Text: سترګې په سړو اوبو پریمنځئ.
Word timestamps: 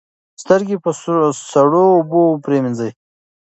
سترګې 0.41 0.77
په 0.83 0.91
سړو 1.53 1.83
اوبو 1.97 2.21
پریمنځئ. 2.43 2.91